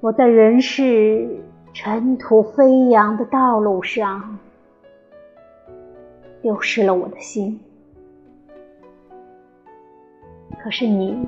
[0.00, 1.42] 我在人世
[1.72, 4.38] 尘土飞扬的道路上，
[6.40, 7.58] 丢失了我的心。
[10.62, 11.26] 可是你，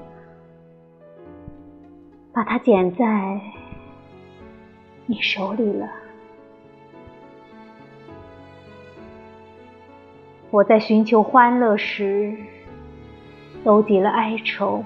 [2.32, 3.40] 把它捡在
[5.06, 5.88] 你手里了。
[10.52, 12.36] 我在寻求欢乐时，
[13.64, 14.84] 搜集了哀愁，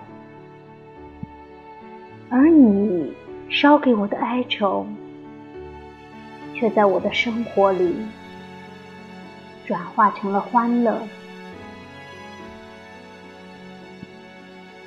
[2.31, 3.13] 而你。
[3.49, 4.87] 烧给我的哀愁，
[6.55, 7.95] 却在我的生活里
[9.67, 11.01] 转化成了欢乐。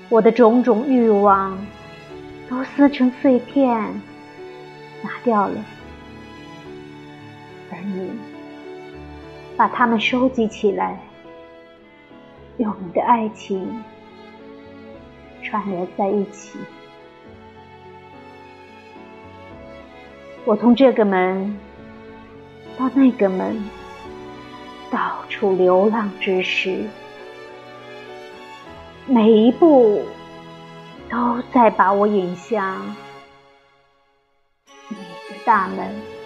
[0.09, 1.57] 我的种种欲望
[2.49, 3.79] 都撕成碎片，
[5.01, 5.65] 拿掉了，
[7.71, 8.11] 而你
[9.55, 10.99] 把它们收集起来，
[12.57, 13.83] 用你的爱情
[15.43, 16.57] 串联在一起。
[20.47, 21.59] 我从这个门
[22.79, 23.61] 到那个门，
[24.89, 26.85] 到处流浪之时，
[29.05, 30.05] 每一步
[31.09, 32.95] 都在把我引向
[34.87, 36.16] 你的大门。